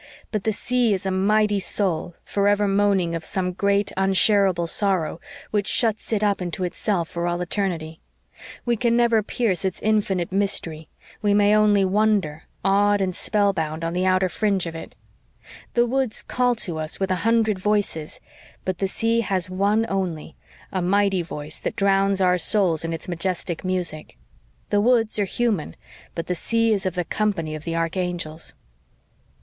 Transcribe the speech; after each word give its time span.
But 0.31 0.45
the 0.45 0.51
sea 0.51 0.95
is 0.95 1.05
a 1.05 1.11
mighty 1.11 1.59
soul, 1.59 2.15
forever 2.23 2.67
moaning 2.67 3.13
of 3.13 3.23
some 3.23 3.51
great, 3.51 3.91
unshareable 3.95 4.65
sorrow, 4.65 5.19
which 5.51 5.67
shuts 5.67 6.11
it 6.11 6.23
up 6.23 6.41
into 6.41 6.63
itself 6.63 7.07
for 7.07 7.27
all 7.27 7.39
eternity. 7.39 7.99
We 8.65 8.77
can 8.77 8.97
never 8.97 9.21
pierce 9.21 9.63
its 9.63 9.79
infinite 9.83 10.31
mystery 10.31 10.89
we 11.21 11.35
may 11.35 11.55
only 11.55 11.85
wander, 11.85 12.45
awed 12.65 12.99
and 12.99 13.15
spellbound, 13.15 13.83
on 13.83 13.93
the 13.93 14.03
outer 14.07 14.27
fringe 14.27 14.65
of 14.65 14.73
it. 14.73 14.95
The 15.75 15.85
woods 15.85 16.23
call 16.23 16.55
to 16.55 16.79
us 16.79 16.99
with 16.99 17.11
a 17.11 17.17
hundred 17.21 17.59
voices, 17.59 18.19
but 18.65 18.79
the 18.79 18.87
sea 18.87 19.21
has 19.21 19.51
one 19.51 19.85
only 19.87 20.35
a 20.71 20.81
mighty 20.81 21.21
voice 21.21 21.59
that 21.59 21.75
drowns 21.75 22.19
our 22.21 22.39
souls 22.39 22.83
in 22.83 22.91
its 22.91 23.07
majestic 23.07 23.63
music. 23.63 24.17
The 24.71 24.81
woods 24.81 25.19
are 25.19 25.25
human, 25.25 25.75
but 26.15 26.25
the 26.25 26.33
sea 26.33 26.73
is 26.73 26.87
of 26.87 26.95
the 26.95 27.05
company 27.05 27.53
of 27.53 27.65
the 27.65 27.75
archangels. 27.75 28.55